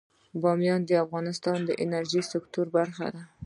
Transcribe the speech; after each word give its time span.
بامیان 0.41 0.81
د 0.85 0.91
افغانستان 1.05 1.57
د 1.65 1.69
انرژۍ 1.83 2.21
سکتور 2.33 2.65
برخه 2.77 3.07
ده. 3.13 3.23